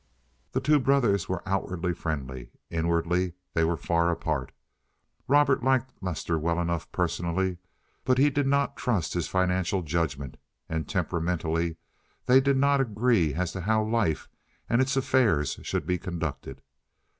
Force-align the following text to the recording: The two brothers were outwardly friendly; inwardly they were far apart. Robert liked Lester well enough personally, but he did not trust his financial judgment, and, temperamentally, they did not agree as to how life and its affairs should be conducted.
The 0.53 0.59
two 0.61 0.79
brothers 0.79 1.29
were 1.29 1.47
outwardly 1.47 1.93
friendly; 1.93 2.49
inwardly 2.71 3.33
they 3.53 3.63
were 3.63 3.77
far 3.77 4.09
apart. 4.09 4.51
Robert 5.27 5.61
liked 5.63 5.93
Lester 6.01 6.39
well 6.39 6.59
enough 6.59 6.91
personally, 6.91 7.59
but 8.03 8.17
he 8.17 8.31
did 8.31 8.47
not 8.47 8.75
trust 8.75 9.13
his 9.13 9.27
financial 9.27 9.83
judgment, 9.83 10.37
and, 10.67 10.89
temperamentally, 10.89 11.77
they 12.25 12.41
did 12.41 12.57
not 12.57 12.81
agree 12.81 13.35
as 13.35 13.51
to 13.51 13.61
how 13.61 13.83
life 13.83 14.27
and 14.67 14.81
its 14.81 14.97
affairs 14.97 15.59
should 15.61 15.85
be 15.85 15.99
conducted. 15.99 16.63